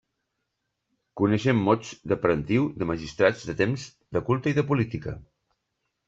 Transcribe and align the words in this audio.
Coneixem 1.19 1.59
mots 1.67 1.91
de 2.11 2.15
parentiu, 2.23 2.65
de 2.83 2.87
magistrats, 2.91 3.43
de 3.49 3.55
temps, 3.59 3.83
de 4.17 4.23
culte 4.31 4.55
i 4.55 4.57
de 4.61 4.65
política. 4.71 5.15